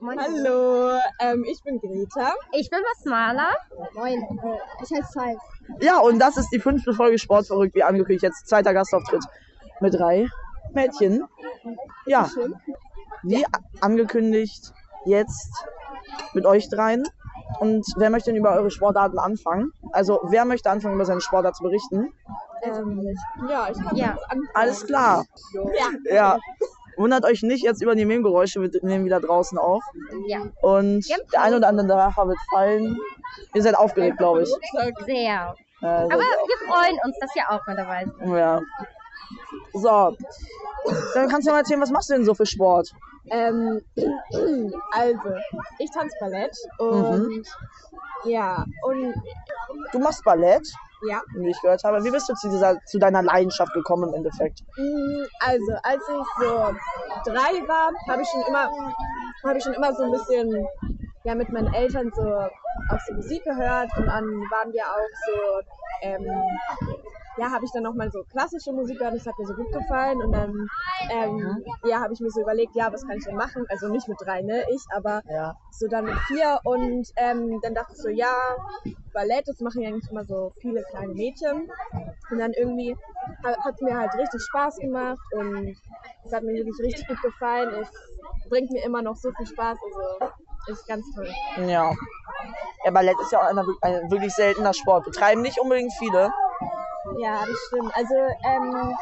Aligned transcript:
Moin. 0.00 0.18
Hallo, 0.18 0.98
ähm, 1.20 1.44
ich 1.44 1.62
bin 1.62 1.78
Greta. 1.78 2.32
Ich 2.52 2.70
bin 2.70 2.78
Basmala. 2.82 3.48
Moin, 3.94 4.22
äh, 4.22 4.58
ich 4.82 4.90
heiße 4.90 5.12
Five. 5.12 5.38
Ja, 5.80 5.98
und 5.98 6.18
das 6.18 6.36
ist 6.36 6.48
die 6.50 6.58
fünfte 6.58 6.94
Folge 6.94 7.18
Sportverrückt, 7.18 7.74
wie 7.74 7.82
angekündigt. 7.82 8.22
Jetzt 8.22 8.48
zweiter 8.48 8.72
Gastauftritt 8.72 9.22
mit 9.80 9.94
drei 9.94 10.28
Mädchen. 10.72 11.24
Ja, 12.06 12.30
wie 13.22 13.44
angekündigt, 13.80 14.72
jetzt 15.04 15.52
mit 16.32 16.46
euch 16.46 16.68
dreien. 16.70 17.04
Und 17.60 17.84
wer 17.96 18.10
möchte 18.10 18.30
denn 18.30 18.38
über 18.40 18.52
eure 18.52 18.70
Sportarten 18.70 19.18
anfangen? 19.18 19.72
Also, 19.92 20.20
wer 20.24 20.44
möchte 20.44 20.70
anfangen, 20.70 20.94
über 20.94 21.04
seine 21.04 21.20
Sportart 21.20 21.56
zu 21.56 21.62
berichten? 21.62 22.12
Ähm, 22.62 23.16
ja, 23.48 23.68
ich 23.70 23.76
kann 23.82 23.96
Ja. 23.96 24.16
anfangen. 24.28 24.48
Alles 24.54 24.86
klar. 24.86 25.24
Ja. 25.52 26.14
Ja. 26.14 26.38
Wundert 26.96 27.24
euch 27.24 27.42
nicht 27.42 27.64
jetzt 27.64 27.82
über 27.82 27.94
die 27.94 28.04
Nebengeräusche, 28.04 28.60
wir 28.60 28.70
nehmen 28.82 29.04
wieder 29.04 29.20
draußen 29.20 29.58
auf. 29.58 29.82
Ja, 30.26 30.42
Und 30.62 31.08
der 31.32 31.42
ein 31.42 31.54
oder 31.54 31.68
andere 31.68 31.86
Lacher 31.88 32.26
wird 32.28 32.38
fallen. 32.52 32.96
Ihr 33.54 33.62
seid 33.62 33.76
aufgeregt, 33.76 34.18
glaube 34.18 34.42
ich. 34.42 34.48
sehr. 35.06 35.54
Äh, 35.82 35.86
Aber 35.86 36.18
wir 36.18 36.68
freuen 36.68 36.98
uns, 37.04 37.18
dass 37.20 37.34
ihr 37.36 37.42
auch 37.50 37.60
mit 37.66 37.76
dabei 37.78 38.04
seid. 38.18 38.28
Ja. 38.28 38.60
So. 39.72 40.16
Dann 41.14 41.28
kannst 41.28 41.46
du 41.46 41.52
mal 41.52 41.58
erzählen, 41.58 41.80
was 41.80 41.90
machst 41.90 42.10
du 42.10 42.14
denn 42.14 42.24
so 42.24 42.34
für 42.34 42.46
Sport? 42.46 42.90
Ähm, 43.30 43.80
also, 44.92 45.20
ich 45.78 45.90
tanze 45.90 46.14
Ballett 46.20 46.56
und 46.78 47.28
Mhm. 47.28 47.42
ja, 48.24 48.64
und 48.82 49.14
Du 49.92 49.98
machst 49.98 50.22
Ballett, 50.24 50.66
ja. 51.08 51.22
wie 51.34 51.50
ich 51.50 51.60
gehört 51.60 51.82
habe. 51.84 52.04
Wie 52.04 52.10
bist 52.10 52.28
du 52.28 52.34
zu, 52.34 52.48
dieser, 52.48 52.78
zu 52.86 52.98
deiner 52.98 53.22
Leidenschaft 53.22 53.72
gekommen 53.72 54.08
im 54.08 54.14
Endeffekt? 54.14 54.60
Mm, 54.76 55.24
Also, 55.40 55.72
als 55.82 56.02
ich 56.08 56.26
so 56.38 57.30
drei 57.30 57.68
war, 57.68 57.90
habe 58.08 58.22
ich 58.22 58.28
schon 58.28 58.42
immer, 58.48 58.70
habe 59.44 59.58
ich 59.58 59.64
schon 59.64 59.74
immer 59.74 59.92
so 59.94 60.04
ein 60.04 60.12
bisschen 60.12 60.66
ja, 61.24 61.34
mit 61.34 61.50
meinen 61.50 61.72
Eltern 61.72 62.10
so 62.14 62.22
auch 62.22 63.00
so 63.06 63.14
Musik 63.14 63.42
gehört 63.44 63.90
und 63.96 64.06
dann 64.06 64.24
waren 64.24 64.72
wir 64.72 64.84
auch 64.84 65.08
so, 65.26 65.60
ähm, 66.02 66.26
ja, 67.36 67.50
habe 67.50 67.64
ich 67.64 67.70
dann 67.72 67.82
nochmal 67.82 68.10
so 68.10 68.22
klassische 68.30 68.72
Musik 68.72 68.98
gehört, 68.98 69.14
das 69.14 69.26
hat 69.26 69.38
mir 69.38 69.46
so 69.46 69.54
gut 69.54 69.70
gefallen 69.72 70.22
und 70.22 70.32
dann, 70.32 70.70
ähm, 71.10 71.64
ja, 71.82 72.00
habe 72.00 72.12
ich 72.12 72.20
mir 72.20 72.30
so 72.30 72.40
überlegt, 72.40 72.74
ja, 72.74 72.92
was 72.92 73.06
kann 73.06 73.16
ich 73.16 73.24
denn 73.24 73.36
machen? 73.36 73.64
Also 73.68 73.88
nicht 73.88 74.08
mit 74.08 74.18
drei, 74.24 74.42
ne, 74.42 74.64
ich, 74.70 74.84
aber 74.94 75.22
Ja. 75.26 75.54
so 75.70 75.88
dann 75.88 76.04
mit 76.04 76.18
vier 76.26 76.60
und 76.64 77.08
ähm, 77.16 77.60
dann 77.62 77.74
dachte 77.74 77.92
ich 77.94 78.02
so, 78.02 78.08
ja, 78.08 78.34
Ballett, 79.12 79.46
das 79.46 79.60
machen 79.60 79.82
ja 79.82 79.88
eigentlich 79.88 80.10
immer 80.10 80.24
so 80.24 80.52
viele 80.60 80.82
kleine 80.90 81.14
Mädchen. 81.14 81.68
Und 82.30 82.38
dann 82.38 82.52
irgendwie 82.52 82.96
hat 83.44 83.74
es 83.74 83.80
mir 83.80 83.96
halt 83.96 84.14
richtig 84.14 84.42
Spaß 84.44 84.76
gemacht 84.76 85.20
und 85.32 85.76
es 86.24 86.32
hat 86.32 86.42
mir 86.42 86.54
wirklich 86.54 86.78
richtig 86.80 87.06
gut 87.06 87.20
gefallen. 87.22 87.70
Es 87.80 87.88
bringt 88.48 88.70
mir 88.70 88.82
immer 88.84 89.02
noch 89.02 89.16
so 89.16 89.30
viel 89.36 89.46
Spaß, 89.46 89.78
also 89.82 90.32
ist 90.66 90.86
ganz 90.88 91.04
toll. 91.14 91.28
Ja. 91.68 91.92
Ja, 92.84 92.90
Ballett 92.90 93.18
ist 93.20 93.32
ja 93.32 93.40
auch 93.40 93.46
einer, 93.46 93.64
ein 93.82 94.10
wirklich 94.10 94.34
seltener 94.34 94.74
Sport. 94.74 95.04
Betreiben 95.04 95.42
nicht 95.42 95.58
unbedingt 95.60 95.92
viele. 95.94 96.32
Ja, 97.18 97.44
das 97.46 97.58
stimmt. 97.68 97.92
Also 97.96 98.14
ähm, 98.14 98.94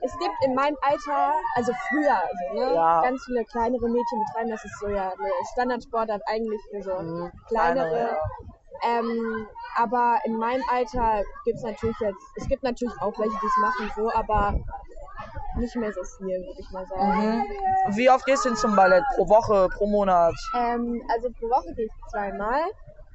es 0.00 0.12
gibt 0.18 0.34
in 0.44 0.54
meinem 0.54 0.76
Alter, 0.82 1.34
also 1.56 1.72
früher, 1.88 2.14
also, 2.16 2.54
ne, 2.54 2.74
Ja. 2.74 3.02
ganz 3.02 3.24
viele 3.24 3.44
kleinere 3.44 3.88
Mädchen 3.88 4.24
betreiben, 4.26 4.50
das 4.50 4.64
ist 4.64 4.78
so 4.80 4.88
ja 4.88 5.08
eine 5.10 5.30
Standardsportart 5.52 6.22
eigentlich 6.26 6.60
für 6.70 6.82
so 6.82 6.94
Mhm. 7.02 7.32
kleinere. 7.48 7.88
Kleinere, 7.88 8.18
Ähm, 8.84 9.46
aber 9.76 10.18
in 10.24 10.36
meinem 10.36 10.62
Alter 10.68 11.22
gibt 11.44 11.58
es 11.58 11.62
natürlich 11.62 11.96
jetzt, 12.00 12.22
es 12.36 12.48
gibt 12.48 12.62
natürlich 12.64 12.94
auch 13.00 13.16
welche, 13.18 13.36
die 13.40 13.46
es 13.46 13.56
machen 13.60 13.92
so, 13.94 14.12
aber 14.12 14.54
nicht 15.56 15.76
mehr 15.76 15.92
so 15.92 16.02
viel, 16.02 16.40
würde 16.40 16.58
ich 16.60 16.70
mal 16.72 16.84
sagen. 16.86 17.36
Mhm. 17.38 17.44
Wie 17.96 18.10
oft 18.10 18.24
gehst 18.24 18.44
du 18.44 18.48
denn 18.48 18.56
zum 18.56 18.74
Ballett? 18.74 19.04
Pro 19.14 19.28
Woche, 19.28 19.68
pro 19.68 19.86
Monat? 19.86 20.34
Ähm, 20.56 21.00
also 21.12 21.28
pro 21.38 21.46
Woche 21.48 21.72
gehe 21.76 21.86
ich 21.86 21.92
zweimal. 22.10 22.62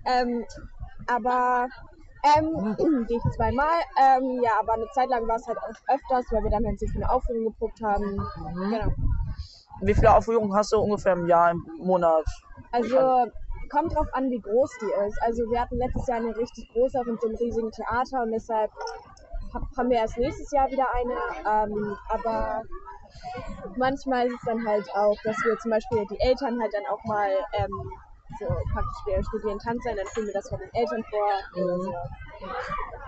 Ähm, 0.05 0.45
aber 1.07 1.67
ähm, 2.35 2.75
gehe 3.07 3.17
ich 3.17 3.35
zweimal. 3.35 3.79
Ähm, 3.99 4.41
ja, 4.43 4.51
aber 4.59 4.73
eine 4.73 4.87
Zeit 4.91 5.09
lang 5.09 5.27
war 5.27 5.35
es 5.35 5.47
halt 5.47 5.57
auch 5.57 5.93
öfters, 5.93 6.25
weil 6.31 6.43
wir 6.43 6.51
dann 6.51 6.65
halt 6.65 6.79
so 6.79 6.87
viele 6.87 7.09
Aufführungen 7.09 7.45
geprobt 7.45 7.79
haben. 7.81 8.15
Mhm. 8.15 8.71
Genau. 8.71 8.93
Wie 9.81 9.93
viele 9.93 10.13
Aufführungen 10.13 10.53
hast 10.55 10.71
du 10.73 10.79
ungefähr 10.79 11.13
im 11.13 11.27
Jahr, 11.27 11.51
im 11.51 11.63
Monat? 11.77 12.25
Also 12.71 12.97
kommt 13.69 13.93
drauf 13.95 14.07
an, 14.13 14.29
wie 14.29 14.39
groß 14.39 14.71
die 14.81 15.07
ist. 15.07 15.21
Also 15.21 15.43
wir 15.49 15.61
hatten 15.61 15.77
letztes 15.77 16.07
Jahr 16.07 16.17
eine 16.17 16.35
richtig 16.35 16.67
große 16.73 16.99
auch 16.99 17.05
in 17.05 17.17
so 17.19 17.27
einem 17.27 17.37
riesigen 17.37 17.71
Theater 17.71 18.23
und 18.23 18.31
deshalb 18.31 18.71
hab, 19.53 19.61
haben 19.77 19.89
wir 19.89 19.97
erst 19.97 20.17
nächstes 20.17 20.51
Jahr 20.51 20.69
wieder 20.69 20.87
eine. 20.93 21.13
Ähm, 21.45 21.97
aber 22.09 22.63
manchmal 23.75 24.27
ist 24.27 24.35
es 24.35 24.45
dann 24.45 24.67
halt 24.67 24.87
auch, 24.95 25.15
dass 25.23 25.37
wir 25.43 25.57
zum 25.59 25.71
Beispiel 25.71 26.05
die 26.09 26.19
Eltern 26.19 26.59
halt 26.61 26.73
dann 26.73 26.85
auch 26.91 27.03
mal 27.05 27.29
ähm, 27.53 27.91
so 28.39 28.45
praktisch 28.45 29.05
wir 29.05 29.23
studieren 29.23 29.59
Tanz 29.59 29.83
sein, 29.83 29.95
dann 29.95 30.05
führen 30.07 30.27
wir 30.27 30.33
das 30.33 30.49
von 30.49 30.59
den 30.59 30.73
Eltern 30.73 31.03
vor. 31.09 31.63
Oder 31.63 31.77
so. 31.79 31.93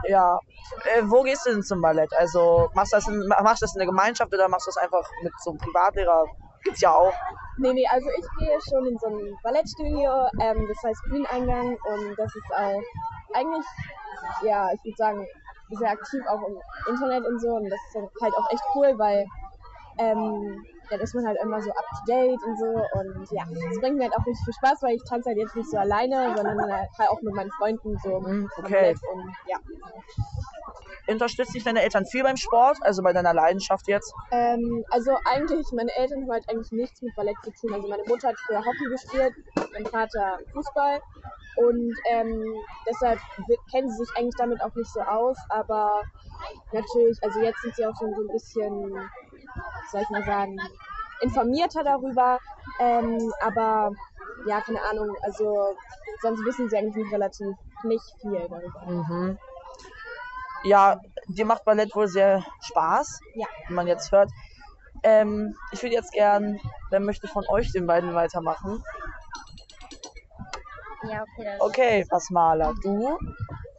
Ja. 0.07 0.39
Äh, 0.85 1.01
wo 1.03 1.23
gehst 1.23 1.45
du 1.45 1.51
denn 1.51 1.63
zum 1.63 1.81
Ballett? 1.81 2.11
Also 2.17 2.69
machst 2.73 2.93
du 2.93 2.97
das 2.97 3.07
in, 3.07 3.27
machst 3.27 3.61
du 3.61 3.65
das 3.65 3.75
in 3.75 3.79
der 3.79 3.87
Gemeinschaft 3.87 4.33
oder 4.33 4.47
machst 4.47 4.67
du 4.67 4.71
das 4.71 4.77
einfach 4.77 5.05
mit 5.23 5.33
so 5.43 5.51
einem 5.51 5.59
Privatlehrer? 5.59 6.25
Gibt's 6.63 6.81
ja 6.81 6.93
auch. 6.93 7.13
Nee, 7.57 7.73
nee, 7.73 7.87
also 7.89 8.07
ich 8.09 8.25
gehe 8.39 8.57
schon 8.61 8.85
in 8.85 8.97
so 8.97 9.07
ein 9.07 9.37
Ballettstudio, 9.43 10.27
ähm, 10.41 10.67
das 10.67 10.77
heißt 10.83 11.03
Bühneneingang 11.09 11.77
und 11.85 12.15
das 12.17 12.35
ist 12.35 12.53
auch 12.53 12.81
eigentlich, 13.33 13.65
ja, 14.43 14.69
ich 14.73 14.83
würde 14.83 14.97
sagen, 14.97 15.27
sehr 15.69 15.91
aktiv 15.91 16.21
auch 16.27 16.41
im 16.47 16.59
Internet 16.93 17.25
und 17.25 17.39
so 17.39 17.49
und 17.49 17.69
das 17.69 17.79
ist 17.87 18.21
halt 18.21 18.33
auch 18.35 18.51
echt 18.51 18.63
cool, 18.75 18.93
weil 18.97 19.25
ähm, 19.99 20.65
dann 20.89 20.99
ist 21.01 21.13
man 21.13 21.27
halt 21.27 21.37
immer 21.43 21.61
so 21.61 21.69
up 21.69 21.85
to 21.91 22.11
date 22.11 22.41
und 22.43 22.57
so 22.57 22.65
und 22.65 23.27
ja, 23.31 23.43
das 23.45 23.79
bringt 23.79 23.97
mir 23.97 24.05
halt 24.05 24.13
auch 24.13 24.25
richtig 24.25 24.43
viel 24.45 24.53
Spaß, 24.53 24.81
weil 24.81 24.95
ich 24.95 25.03
tanze 25.03 25.29
halt 25.29 25.37
jetzt 25.37 25.55
nicht 25.55 25.69
so 25.69 25.77
alleine, 25.77 26.33
sondern 26.35 26.59
halt 26.71 27.09
auch 27.09 27.21
mit 27.21 27.33
meinen 27.35 27.51
Freunden 27.51 27.97
so 28.03 28.19
Mhm, 28.19 28.49
okay. 28.57 28.95
Und 29.13 29.33
ja. 29.47 29.57
Unterstützt 31.07 31.55
dich 31.55 31.63
deine 31.63 31.81
Eltern 31.81 32.05
viel 32.05 32.23
beim 32.23 32.37
Sport? 32.37 32.77
Also 32.81 33.01
bei 33.01 33.13
deiner 33.13 33.33
Leidenschaft 33.33 33.87
jetzt? 33.87 34.13
Ähm, 34.31 34.85
also 34.91 35.11
eigentlich, 35.25 35.65
meine 35.71 35.91
Eltern 35.95 36.21
haben 36.21 36.31
halt 36.31 36.47
eigentlich 36.49 36.71
nichts 36.71 37.01
mit 37.01 37.15
Ballett 37.15 37.35
zu 37.43 37.51
tun. 37.51 37.73
Also 37.73 37.87
meine 37.87 38.03
Mutter 38.03 38.27
hat 38.29 38.35
früher 38.45 38.59
Hockey 38.59 38.89
gespielt, 38.89 39.33
mein 39.73 39.85
Vater 39.87 40.37
Fußball. 40.53 41.01
Und 41.55 41.95
ähm, 42.11 42.53
deshalb 42.87 43.19
kennen 43.71 43.89
sie 43.89 43.97
sich 43.97 44.09
eigentlich 44.17 44.35
damit 44.37 44.61
auch 44.61 44.73
nicht 44.75 44.91
so 44.93 45.01
aus. 45.01 45.37
Aber 45.49 46.03
natürlich, 46.71 47.17
also 47.23 47.39
jetzt 47.41 47.61
sind 47.63 47.75
sie 47.75 47.85
auch 47.87 47.97
schon 47.97 48.13
so 48.13 48.21
ein 48.21 48.27
bisschen, 48.27 49.09
soll 49.91 50.01
ich 50.01 50.09
mal 50.09 50.23
sagen, 50.23 50.57
informierter 51.21 51.83
darüber. 51.83 52.39
Ähm, 52.79 53.31
aber 53.41 53.91
ja, 54.45 54.61
keine 54.61 54.81
Ahnung, 54.83 55.15
also 55.23 55.75
sonst 56.21 56.45
wissen 56.45 56.69
sie 56.69 56.77
eigentlich 56.77 57.11
relativ 57.11 57.47
nicht 57.83 58.03
viel 58.21 58.47
darüber. 58.49 58.85
Mhm. 58.85 59.37
Ja, 60.63 60.99
dir 61.27 61.45
macht 61.45 61.63
Ballett 61.65 61.95
wohl 61.95 62.07
sehr 62.07 62.43
Spaß, 62.61 63.19
Ja. 63.35 63.47
wie 63.67 63.73
man 63.73 63.87
jetzt 63.87 64.11
hört. 64.11 64.29
Ähm, 65.03 65.55
ich 65.71 65.81
würde 65.81 65.95
jetzt 65.95 66.11
gern, 66.11 66.59
wer 66.89 66.99
möchte 66.99 67.27
von 67.27 67.45
euch 67.47 67.71
den 67.71 67.87
beiden 67.87 68.13
weitermachen? 68.13 68.83
Ja, 71.03 71.23
okay. 71.23 71.57
Okay, 71.59 72.05
Basmala, 72.09 72.73
du 72.83 73.17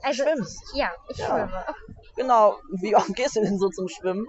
Also, 0.03 0.23
schwimmst. 0.23 0.63
ja, 0.75 0.91
ich 1.09 1.19
Ja. 1.19 1.27
schwimme. 1.27 1.53
Genau. 2.17 2.59
Wie 2.81 2.95
oft 2.97 3.15
gehst 3.15 3.37
du 3.37 3.41
denn 3.41 3.59
so 3.59 3.69
zum 3.71 3.89
Schwimmen? 3.89 4.27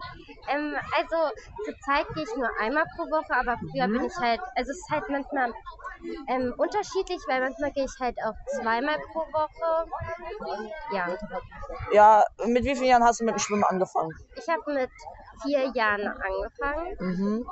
Ähm, 0.48 0.76
also 0.98 1.32
zurzeit 1.66 2.06
gehe 2.14 2.24
ich 2.24 2.36
nur 2.36 2.50
einmal 2.60 2.86
pro 2.96 3.04
Woche, 3.04 3.34
aber 3.34 3.58
früher 3.72 3.88
Mhm. 3.88 3.94
bin 3.94 4.06
ich 4.06 4.16
halt, 4.22 4.42
also 4.56 4.72
es 4.72 4.78
ist 4.80 4.90
halt 4.90 5.04
manchmal 5.10 5.54
ähm, 6.28 6.54
unterschiedlich, 6.58 7.24
weil 7.28 7.42
manchmal 7.42 7.72
gehe 7.72 7.86
ich 7.86 7.96
halt 8.00 8.18
auch 8.24 8.36
zweimal 8.60 8.98
pro 9.12 9.20
Woche. 9.20 9.86
Und 10.40 10.74
ja, 10.92 11.18
Ja, 11.92 12.24
mit 12.48 12.64
wie 12.64 12.76
vielen 12.76 12.90
Jahren 12.90 13.04
hast 13.04 13.20
du 13.20 13.26
mit 13.26 13.36
dem 13.36 13.40
Schwimmen 13.40 13.64
angefangen? 13.64 14.16
ich 14.36 14.48
habe 14.48 14.74
mit 14.74 14.92
vier 15.44 15.66
Jahren 15.74 16.08
angefangen. 16.08 16.96
Mhm. 17.00 17.46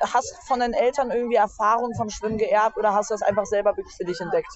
Hast 0.00 0.30
du 0.30 0.36
von 0.46 0.60
deinen 0.60 0.74
Eltern 0.74 1.10
irgendwie 1.10 1.34
Erfahrung 1.36 1.92
vom 1.96 2.08
Schwimmen 2.08 2.38
geerbt 2.38 2.76
oder 2.76 2.94
hast 2.94 3.10
du 3.10 3.14
das 3.14 3.22
einfach 3.22 3.46
selber 3.46 3.76
wirklich 3.76 3.94
für 3.96 4.04
dich 4.04 4.20
entdeckt? 4.20 4.52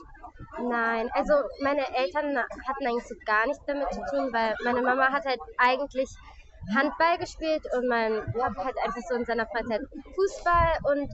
Nein, 0.68 1.10
also 1.14 1.34
meine 1.60 1.82
Eltern 1.96 2.36
hatten 2.38 2.86
eigentlich 2.86 3.04
so 3.08 3.14
gar 3.26 3.46
nichts 3.46 3.64
damit 3.66 3.88
zu 3.92 4.00
tun, 4.10 4.32
weil 4.32 4.54
meine 4.64 4.82
Mama 4.82 5.10
hat 5.10 5.24
halt 5.24 5.40
eigentlich 5.58 6.08
Handball 6.74 7.18
gespielt 7.18 7.64
und 7.76 7.88
mein 7.88 8.22
Papa 8.32 8.64
hat 8.64 8.74
einfach 8.84 9.00
so 9.08 9.14
in 9.16 9.24
seiner 9.24 9.46
Freizeit 9.46 9.80
Fußball 10.14 10.78
und 10.84 11.10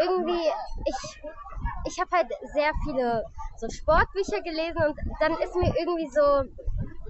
irgendwie 0.00 0.50
ich 0.84 1.20
ich 1.84 2.00
habe 2.00 2.10
halt 2.12 2.26
sehr 2.52 2.72
viele 2.84 3.24
so 3.58 3.68
Sportbücher 3.68 4.40
gelesen 4.42 4.82
und 4.88 4.98
dann 5.20 5.32
ist 5.38 5.54
mir 5.54 5.72
irgendwie 5.78 6.10
so 6.10 6.42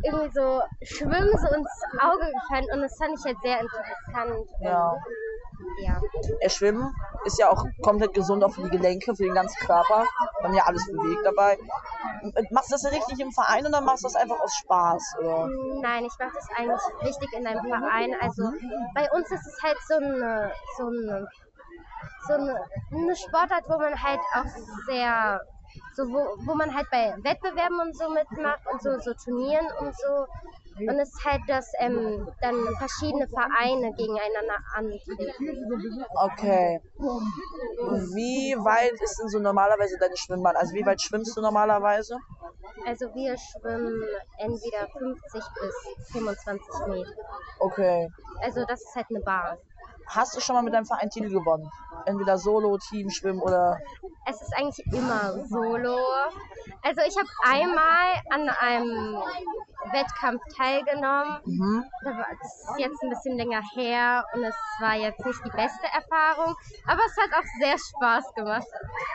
irgendwie 0.03 0.31
so 0.33 0.63
Schwimmen 0.83 1.33
so 1.39 1.55
ins 1.55 1.71
Auge 2.01 2.31
gefallen 2.31 2.67
und 2.73 2.83
das 2.83 2.97
fand 2.99 3.19
ich 3.19 3.25
halt 3.25 3.39
sehr 3.43 3.61
interessant. 3.61 4.49
Ja. 4.61 4.97
Ja. 5.81 6.01
Ja, 6.41 6.49
Schwimmen 6.49 6.95
ist 7.27 7.39
ja 7.39 7.51
auch 7.51 7.65
komplett 7.83 8.15
gesund 8.15 8.43
auch 8.45 8.53
für 8.53 8.63
die 8.63 8.71
Gelenke, 8.71 9.15
für 9.15 9.25
den 9.25 9.35
ganzen 9.35 9.59
Körper. 9.67 10.05
Man 10.43 10.55
ja 10.55 10.65
alles 10.65 10.87
bewegt 10.87 11.25
dabei. 11.25 11.59
Machst 12.51 12.71
du 12.71 12.75
das 12.75 12.93
richtig 12.93 13.21
im 13.21 13.33
Verein 13.33 13.67
oder 13.67 13.81
machst 13.81 14.05
du 14.05 14.09
das 14.09 14.17
einfach 14.17 14.41
aus 14.41 14.55
Spaß? 14.55 15.17
Oder? 15.21 15.49
Nein, 15.81 16.05
ich 16.05 16.19
mache 16.19 16.33
das 16.35 16.49
eigentlich 16.57 16.81
richtig 17.03 17.33
in 17.33 17.47
einem 17.47 17.65
Verein. 17.65 18.15
Also 18.21 18.45
bei 18.95 19.11
uns 19.13 19.31
ist 19.31 19.47
es 19.47 19.63
halt 19.63 19.77
so 19.87 19.95
eine, 19.95 20.53
so 20.79 20.87
eine 20.87 21.29
so 22.27 22.35
eine, 22.35 22.61
eine 22.93 23.17
Sportart, 23.17 23.65
wo 23.69 23.79
man 23.79 24.03
halt 24.03 24.21
auch 24.35 24.45
sehr, 24.87 25.41
so 25.95 26.05
wo, 26.09 26.37
wo 26.47 26.55
man 26.55 26.75
halt 26.75 26.87
bei 26.91 27.15
Wettbewerben 27.23 27.81
und 27.81 27.97
so 27.97 28.11
mitmacht 28.11 28.61
und 28.71 28.83
so, 28.83 28.99
so 28.99 29.13
Turnieren 29.15 29.67
und 29.81 29.95
so. 29.97 30.27
Und 30.79 30.99
es 31.01 31.09
ist 31.09 31.25
halt, 31.25 31.41
dass 31.49 31.73
ähm, 31.79 32.29
dann 32.43 32.55
verschiedene 32.77 33.27
Vereine 33.29 33.95
gegeneinander 33.95 34.59
antreten. 34.75 36.05
Okay. 36.15 36.81
Wie 38.15 38.55
weit 38.59 39.01
ist 39.01 39.19
denn 39.19 39.29
so 39.29 39.39
normalerweise 39.39 39.97
deine 39.99 40.17
Schwimmbahn? 40.17 40.57
Also 40.57 40.75
wie 40.75 40.85
weit 40.85 41.01
schwimmst 41.01 41.35
du 41.37 41.41
normalerweise? 41.41 42.19
Also 42.85 43.07
wir 43.15 43.37
schwimmen 43.39 44.03
entweder 44.39 44.87
50 44.89 45.33
bis 45.33 46.13
25 46.13 46.87
Meter. 46.89 47.11
Okay. 47.61 48.09
Also 48.43 48.65
das 48.67 48.83
ist 48.83 48.95
halt 48.95 49.07
eine 49.09 49.21
Bahn. 49.21 49.57
Hast 50.07 50.37
du 50.37 50.41
schon 50.41 50.55
mal 50.55 50.63
mit 50.63 50.73
deinem 50.73 50.87
Verein 50.87 51.11
Titel 51.11 51.31
gewonnen? 51.31 51.71
Entweder 52.05 52.39
Solo, 52.39 52.79
Team, 52.79 53.11
Schwimmen 53.11 53.41
oder. 53.41 53.79
Es 54.27 54.41
ist 54.41 54.57
eigentlich 54.57 54.87
immer 54.93 55.45
solo. 55.47 55.97
Also 56.83 57.01
ich 57.07 57.17
habe 57.17 57.29
einmal 57.45 58.23
an 58.31 58.49
einem 58.49 59.23
Wettkampf 59.93 60.43
teilgenommen. 60.57 61.39
Mhm. 61.45 61.85
Das 62.05 62.17
ist 62.41 62.79
jetzt 62.79 63.03
ein 63.03 63.11
bisschen 63.11 63.37
länger 63.37 63.63
her 63.75 64.25
und 64.35 64.45
es 64.45 64.55
war 64.81 64.95
jetzt 64.95 65.25
nicht 65.25 65.45
die 65.45 65.51
beste 65.51 65.87
Erfahrung, 65.93 66.55
aber 66.87 67.01
es 67.07 67.17
hat 67.17 67.39
auch 67.39 67.47
sehr 67.59 67.77
Spaß 67.79 68.35
gemacht. 68.35 68.67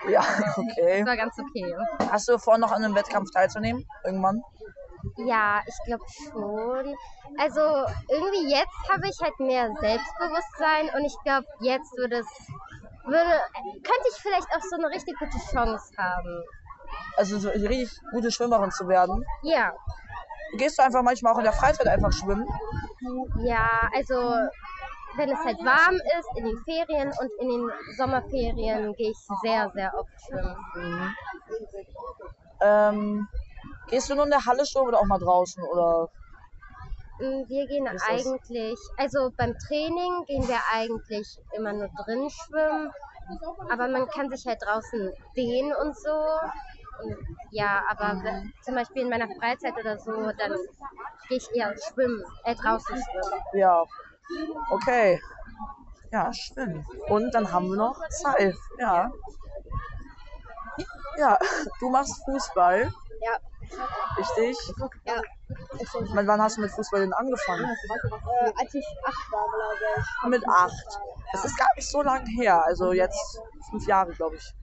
Ja, 0.09 0.21
okay. 0.57 0.99
Es 1.01 1.05
war 1.05 1.17
ganz 1.17 1.37
okay. 1.39 1.75
Hast 2.09 2.27
du 2.27 2.37
vor, 2.37 2.57
noch 2.57 2.71
an 2.71 2.83
einem 2.83 2.95
Wettkampf 2.95 3.31
teilzunehmen? 3.31 3.85
Irgendwann? 4.03 4.43
Ja, 5.17 5.61
ich 5.65 5.75
glaube 5.85 6.03
schon. 6.09 6.95
Also 7.37 7.61
irgendwie 8.09 8.51
jetzt 8.51 8.89
habe 8.91 9.07
ich 9.07 9.17
halt 9.21 9.39
mehr 9.39 9.69
Selbstbewusstsein 9.79 10.89
und 10.95 11.05
ich 11.05 11.15
glaube, 11.23 11.47
jetzt 11.61 11.95
würde 11.97 12.17
es 12.19 12.27
würde 13.05 13.41
könnte 13.53 14.07
ich 14.13 14.21
vielleicht 14.21 14.47
auch 14.55 14.61
so 14.61 14.75
eine 14.77 14.89
richtig 14.89 15.17
gute 15.17 15.37
Chance 15.51 15.93
haben. 15.97 16.43
Also 17.17 17.39
so 17.39 17.49
eine 17.49 17.69
richtig 17.69 17.99
gute 18.11 18.31
Schwimmerin 18.31 18.71
zu 18.71 18.87
werden. 18.87 19.25
Ja, 19.43 19.73
Gehst 20.57 20.77
du 20.77 20.83
einfach 20.83 21.01
manchmal 21.01 21.33
auch 21.33 21.37
in 21.37 21.45
der 21.45 21.53
Freizeit 21.53 21.87
einfach 21.87 22.11
schwimmen? 22.11 22.47
ja, 23.43 23.89
also 23.95 24.15
wenn 25.15 25.29
es 25.29 25.39
halt 25.43 25.57
warm 25.59 25.95
ist 25.95 26.29
in 26.35 26.45
den 26.45 26.57
Ferien 26.63 27.13
und 27.19 27.31
in 27.39 27.49
den 27.49 27.71
Sommerferien 27.97 28.93
gehe 28.93 29.11
ich 29.11 29.17
sehr 29.41 29.69
sehr 29.73 29.93
oft 29.97 30.09
schwimmen. 30.25 31.15
Ähm, 32.61 33.27
gehst 33.91 34.09
du 34.09 34.15
nur 34.15 34.23
in 34.25 34.31
der 34.31 34.45
Halle 34.45 34.65
schwimmen 34.65 34.87
oder 34.87 34.99
auch 34.99 35.05
mal 35.05 35.19
draußen? 35.19 35.63
Oder 35.63 36.09
Mm, 37.21 37.45
Wir 37.47 37.67
gehen 37.67 37.87
eigentlich, 37.87 38.79
also 38.97 39.29
beim 39.37 39.53
Training 39.67 40.25
gehen 40.25 40.47
wir 40.47 40.59
eigentlich 40.73 41.37
immer 41.55 41.71
nur 41.71 41.87
drin 42.03 42.27
schwimmen, 42.31 42.91
aber 43.69 43.87
man 43.89 44.07
kann 44.07 44.27
sich 44.31 44.43
halt 44.47 44.59
draußen 44.65 45.11
dehnen 45.37 45.71
und 45.75 45.95
so. 45.95 46.09
Und 47.03 47.17
ja, 47.51 47.83
aber 47.89 48.23
wenn, 48.23 48.51
zum 48.63 48.73
Beispiel 48.73 49.03
in 49.03 49.09
meiner 49.09 49.27
Freizeit 49.39 49.77
oder 49.77 49.99
so, 49.99 50.11
dann 50.11 50.53
gehe 51.29 51.37
ich 51.37 51.47
eher 51.53 51.75
schwimmen, 51.77 52.23
äh, 52.43 52.55
draußen 52.55 52.95
schwimmen. 52.95 53.43
ja. 53.53 53.83
Okay. 54.71 55.21
Ja, 56.11 56.33
schwimmen. 56.33 56.85
Und 57.07 57.31
dann 57.35 57.51
haben 57.51 57.69
wir 57.69 57.77
noch 57.77 57.99
Zeit. 58.09 58.55
Ja. 58.79 59.11
Ja, 61.17 61.37
du 61.79 61.89
machst 61.89 62.23
Fußball. 62.25 62.91
Ja. 63.21 63.37
Richtig. 64.17 64.57
Ja. 65.05 65.21
Mit 66.13 66.27
wann 66.27 66.41
hast 66.41 66.57
du 66.57 66.61
mit 66.61 66.71
Fußball 66.71 67.01
denn 67.01 67.13
angefangen? 67.13 67.65
Äh, 67.65 68.51
als 68.59 68.73
ich 68.73 68.85
acht 69.05 69.31
war, 69.31 69.45
glaube 69.45 69.75
ich. 69.97 70.29
Mit 70.29 70.47
acht. 70.47 70.99
Das 71.33 71.45
ist 71.45 71.57
gar 71.57 71.69
nicht 71.75 71.89
so 71.89 72.01
lange 72.01 72.29
her. 72.29 72.63
Also 72.65 72.93
jetzt 72.93 73.41
fünf 73.69 73.87
Jahre, 73.87 74.11
glaube 74.13 74.35
ich. 74.35 74.53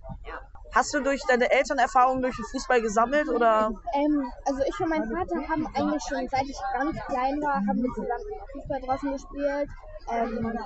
Hast 0.75 0.93
du 0.93 1.01
durch 1.01 1.23
deine 1.27 1.51
Eltern 1.51 1.79
Erfahrungen 1.79 2.23
durch 2.23 2.37
den 2.37 2.45
Fußball 2.45 2.83
gesammelt 2.83 3.29
oder? 3.29 3.71
Ähm, 3.95 4.31
also 4.45 4.63
ich 4.67 4.81
und 4.81 4.91
mein 4.91 5.03
Vater 5.03 5.49
haben 5.49 5.67
eigentlich 5.75 6.03
schon 6.09 6.29
seit 6.29 6.45
ich 6.45 6.59
ganz 6.75 6.97
klein 7.07 7.41
war, 7.41 7.55
haben 7.55 7.83
wir 7.83 7.91
zusammen 7.95 8.25
Fußball 8.53 8.81
draußen 8.83 9.13
gespielt. 9.13 9.71
Ähm, 10.11 10.59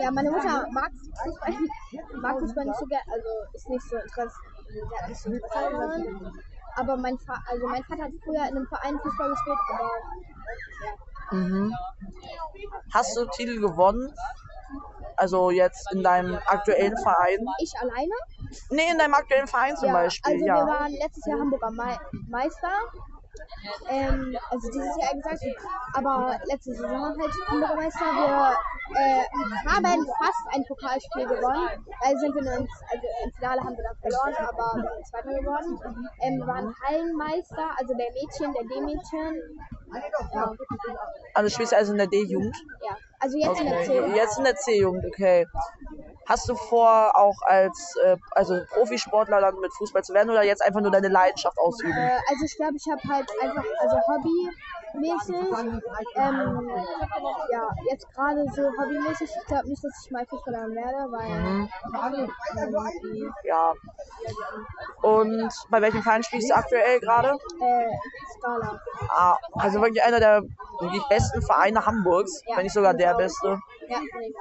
ja, 0.00 0.10
meine 0.10 0.30
Mutter 0.30 0.66
mag 0.70 0.90
Fußball, 1.24 1.54
mag 2.20 2.38
Fußball 2.38 2.64
nicht 2.64 2.78
so 2.78 2.86
gerne, 2.86 3.04
also 3.12 3.28
ist 3.52 3.68
nicht 3.68 3.82
so 3.82 3.96
interessiert, 3.96 5.02
hat 5.02 5.08
nicht 5.08 5.20
so 5.20 5.30
Interesse 5.30 5.70
daran. 5.70 6.40
Aber 6.76 6.96
mein, 6.96 7.18
Fa 7.18 7.42
also 7.46 7.66
mein 7.66 7.82
Vater 7.84 8.04
hat 8.04 8.12
früher 8.24 8.48
in 8.48 8.56
einem 8.56 8.66
Verein 8.66 8.98
Fußball 9.00 9.30
gespielt, 9.30 9.58
aber 9.72 9.90
Mhm. 11.32 11.72
Hast 12.92 13.16
du 13.16 13.26
Titel 13.26 13.60
gewonnen? 13.60 14.12
Also 15.16 15.50
jetzt 15.50 15.92
in 15.92 16.02
deinem 16.02 16.38
aktuellen 16.46 16.96
Verein? 16.96 17.38
ich 17.58 17.72
alleine. 17.78 18.14
Nee, 18.70 18.90
in 18.90 18.98
deinem 18.98 19.14
aktuellen 19.14 19.46
Verein 19.46 19.76
zum 19.76 19.88
ja, 19.88 19.94
Beispiel, 19.94 20.32
also 20.32 20.46
ja. 20.46 20.54
wir 20.56 20.66
waren 20.66 20.92
letztes 20.92 21.26
Jahr 21.26 21.40
Hamburger 21.40 21.70
Mei 21.70 21.98
Meister. 22.28 22.72
Ähm, 23.88 24.36
also 24.50 24.70
dieses 24.70 24.96
Jahr 24.96 25.14
gesagt, 25.14 25.42
aber 25.94 26.38
letzte 26.46 26.74
Saison 26.74 27.16
halt 27.18 27.32
Hamburger 27.48 27.76
Meister. 27.76 28.04
Wir 28.04 28.56
äh, 28.96 29.24
haben 29.68 30.06
fast 30.18 30.54
ein 30.54 30.64
Pokalspiel 30.66 31.26
gewonnen. 31.26 31.68
Da 32.02 32.08
sind 32.18 32.34
wir 32.34 32.42
ins, 32.42 32.70
also 32.90 33.06
im 33.24 33.32
Finale 33.32 33.60
haben 33.60 33.76
wir 33.76 33.84
dann 33.84 33.96
verloren, 33.98 34.34
aber 34.48 34.82
wir 34.82 34.94
sind 34.94 35.06
Zweiter 35.06 35.40
geworden. 35.40 35.78
Ähm, 36.20 36.38
wir 36.38 36.46
waren 36.46 36.74
Hallenmeister, 36.82 37.70
also 37.78 37.94
der 37.94 38.10
Mädchen, 38.12 38.52
der 38.52 38.64
D-Mädchen. 38.64 39.58
Ja, 40.32 40.52
Also 41.34 41.48
du 41.48 41.50
spielst 41.54 41.74
also 41.74 41.92
in 41.92 41.98
der 41.98 42.06
D-Jugend? 42.06 42.56
ja. 42.82 42.96
Also 43.20 43.36
jetzt 43.38 43.60
in 43.60 43.66
der 43.66 43.80
Okay. 43.80 43.86
C. 43.86 44.16
Jetzt 44.16 44.38
in 44.38 44.44
der 44.44 44.56
C-Jugend, 44.56 45.04
okay. 45.06 45.46
Hast 46.26 46.48
du 46.48 46.54
vor, 46.54 47.12
auch 47.16 47.36
als 47.42 47.96
äh, 48.04 48.16
also 48.32 48.60
Profisportler 48.72 49.40
dann 49.40 49.58
mit 49.60 49.72
Fußball 49.74 50.02
zu 50.02 50.14
werden 50.14 50.30
oder 50.30 50.42
jetzt 50.42 50.62
einfach 50.62 50.80
nur 50.80 50.90
deine 50.90 51.08
Leidenschaft 51.08 51.58
ausüben? 51.58 51.92
Äh, 51.92 52.18
also 52.28 52.44
ich 52.44 52.56
glaube, 52.56 52.76
ich 52.76 52.86
habe 52.90 53.02
halt 53.08 53.28
einfach, 53.42 53.64
also 53.80 53.96
hobbymäßig, 54.92 55.36
ähm, 56.16 56.70
ja, 57.52 57.68
jetzt 57.90 58.06
gerade 58.14 58.44
so 58.54 58.62
hobbymäßig, 58.62 59.30
ich 59.40 59.46
glaube 59.46 59.68
nicht, 59.68 59.82
dass 59.84 60.04
ich 60.04 60.10
mal 60.10 60.26
Fußballer 60.26 60.68
werde, 60.70 61.12
weil 61.12 61.30
Mhm. 61.30 61.68
Ja. 63.44 63.72
Und 65.02 65.52
bei 65.70 65.80
welchem 65.82 66.02
Verein 66.02 66.22
spielst 66.22 66.50
du 66.50 66.54
aktuell 66.54 67.00
gerade? 67.00 67.28
äh, 67.30 67.90
Skala. 68.38 68.80
Ah, 69.08 69.36
also 69.54 69.80
wirklich 69.80 70.02
einer 70.02 70.20
der 70.20 70.42
wirklich 70.80 71.02
besten 71.08 71.42
Vereine 71.42 71.84
Hamburgs, 71.84 72.42
Ja. 72.46 72.56
wenn 72.56 72.64
nicht 72.64 72.72
sogar 72.72 72.94
der 72.94 73.14
beste. 73.14 73.58
Ja, 73.88 73.98
nee. 74.00 74.32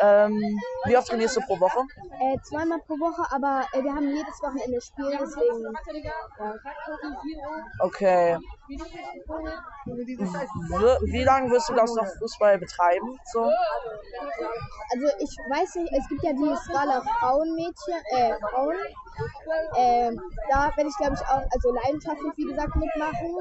Ähm, 0.00 0.60
wie 0.84 0.96
oft 0.96 1.08
trainierst 1.08 1.36
du 1.36 1.40
pro 1.42 1.58
Woche? 1.60 1.80
äh, 2.20 2.38
zweimal 2.42 2.78
pro 2.86 2.94
Woche, 2.94 3.22
aber 3.34 3.64
äh, 3.72 3.82
wir 3.82 3.94
haben 3.94 4.08
jedes 4.08 4.40
Wochenende 4.42 4.80
Spiel, 4.80 5.10
deswegen, 5.20 5.74
ja. 6.04 6.54
Okay. 7.80 8.38
Wie 9.86 11.24
lange 11.24 11.50
wirst 11.50 11.68
du 11.68 11.74
das 11.74 11.94
noch 11.94 12.06
Fußball 12.18 12.58
betreiben? 12.58 13.18
So? 13.32 13.42
Also 14.90 15.06
ich 15.18 15.36
weiß 15.50 15.74
nicht, 15.76 15.92
es 15.92 16.08
gibt 16.08 16.22
ja 16.22 16.32
die 16.32 16.56
Skala 16.56 17.02
Frauenmädchen, 17.20 18.02
äh, 18.12 18.34
Frauen. 18.40 18.76
Ähm, 19.76 20.20
da 20.48 20.70
werde 20.76 20.88
ich 20.88 20.96
glaube 20.96 21.14
ich 21.14 21.20
auch, 21.22 21.42
also 21.50 21.72
leidenschaftlich 21.72 22.32
wie 22.36 22.44
gesagt 22.44 22.76
mitmachen. 22.76 23.34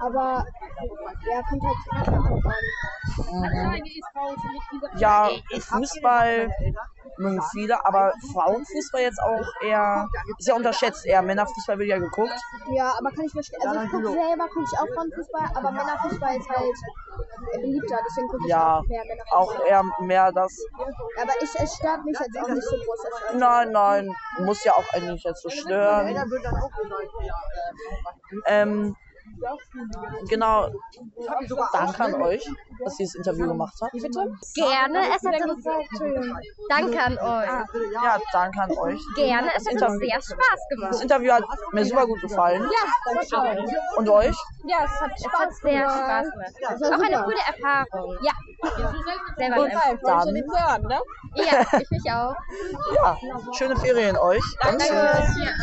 Aber 0.00 0.44
ja, 1.26 1.42
kommt 1.48 1.62
halt 1.62 1.76
drauf 2.06 2.44
an. 2.44 2.62
Ja, 4.98 5.30
Fußball 5.58 6.50
mögen 7.18 7.42
viele, 7.52 7.84
aber 7.86 8.12
Frauenfußball 8.32 9.02
jetzt 9.02 9.20
auch 9.22 9.46
eher, 9.64 10.08
ist 10.38 10.48
ja 10.48 10.54
unterschätzt 10.54 11.04
eher. 11.06 11.22
Männerfußball 11.22 11.78
wird 11.78 11.88
ja 11.88 11.98
geguckt. 11.98 12.32
Ja, 12.72 12.94
aber 12.98 13.10
kann 13.10 13.24
ich 13.24 13.32
verstehen. 13.32 13.60
Also 13.66 13.80
ich 13.82 13.90
gucke 13.90 14.12
selber, 14.12 14.48
gucke 14.48 14.64
ich 14.64 14.78
auch 14.78 14.94
Frauenfußball, 14.94 15.44
aber 15.54 15.70
Männerfußball 15.72 16.36
ist 16.36 16.48
halt 16.48 16.76
äh, 17.52 17.58
beliebter, 17.60 17.98
deswegen 18.08 18.28
gucke 18.28 18.42
ich 18.44 18.50
Ja, 18.50 18.78
auch 18.78 18.86
mehr 18.86 19.04
Männerfußball. 19.04 19.38
auch 19.38 19.66
eher 19.66 19.82
mehr 20.00 20.32
das. 20.32 20.56
Aber 21.20 21.32
ich, 21.40 21.50
es 21.54 21.74
stört 21.76 22.04
mich 22.04 22.18
jetzt 22.18 22.38
auch 22.42 22.48
nicht 22.48 22.64
so 22.66 22.76
groß. 22.76 22.98
Das 23.02 23.34
Nein, 23.34 23.72
nein, 23.72 24.14
muss 24.40 24.64
ja 24.64 24.72
auch 24.72 24.92
eigentlich 24.92 25.22
jetzt 25.24 25.42
so 25.42 25.50
stören. 25.50 26.16
Ähm, 28.46 28.96
genau. 30.28 30.68
Danke 31.72 32.04
an 32.04 32.14
euch, 32.22 32.50
dass 32.84 32.98
ihr 33.00 33.06
das 33.06 33.14
Interview 33.14 33.48
gemacht 33.48 33.74
habt. 33.80 33.92
Gerne, 33.92 35.00
es 35.16 35.24
hat 35.24 35.50
uns 35.50 35.64
Danke 36.68 37.02
an 37.02 37.18
euch. 37.18 37.92
Ja, 37.92 38.18
danke 38.32 38.60
an 38.60 38.70
euch. 38.78 39.00
Gerne, 39.16 39.50
es 39.56 39.66
hat 39.66 39.90
uns 39.90 39.98
sehr 39.98 40.20
Spaß 40.20 40.38
Das 40.38 40.68
gemacht. 40.68 41.02
Interview 41.02 41.32
hat 41.32 41.44
mir 41.72 41.84
super 41.84 42.06
gut 42.06 42.20
gefallen. 42.20 42.62
Ja, 42.62 43.12
Und 43.96 44.08
euch? 44.08 44.36
Ja, 44.64 44.84
es 44.84 45.00
hat 45.00 45.10
es 45.16 45.26
hat 45.26 45.54
sehr 45.54 45.88
Spaß 45.88 46.26
gemacht. 46.30 46.82
Auch 46.84 47.06
eine 47.06 47.22
coole 47.24 47.36
Erfahrung. 47.46 48.16
Ja, 48.22 48.32
selber 49.36 49.56
Gut, 49.56 49.70
ein 49.82 49.98
dann, 50.02 50.34
hören, 50.34 50.82
ne? 50.82 51.00
Ja, 51.34 51.80
ich 51.80 51.90
mich 51.90 52.12
auch. 52.12 52.34
ja, 52.94 53.16
schöne 53.52 53.76
Ferien 53.76 54.16
euch. 54.16 54.42
Danke. 54.60 55.62